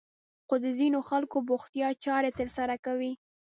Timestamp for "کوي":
2.85-3.11